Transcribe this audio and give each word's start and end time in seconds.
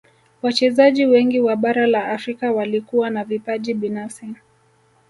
wachezaji 0.41 1.05
wengi 1.05 1.39
wa 1.39 1.55
bara 1.55 1.87
la 1.87 2.07
afrika 2.07 2.51
walikuwa 2.51 3.09
na 3.09 3.23
vipaji 3.23 3.73
binafsi 3.73 4.35